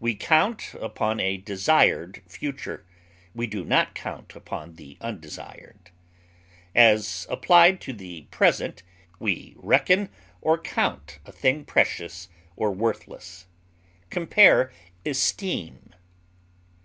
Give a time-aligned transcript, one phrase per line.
[0.00, 2.84] We count upon a desired future;
[3.32, 5.90] we do not count upon the undesired.
[6.74, 8.82] As applied to the present,
[9.20, 10.08] we reckon
[10.40, 13.46] or count a thing precious or worthless.
[14.10, 14.72] Compare
[15.06, 15.94] ESTEEM.